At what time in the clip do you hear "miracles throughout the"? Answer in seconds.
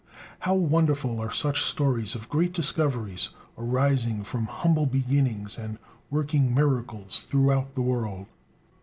6.55-7.83